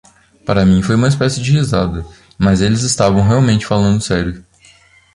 [0.47, 2.03] Para mim foi uma espécie de risada,
[2.35, 4.43] mas eles estavam realmente falando sério.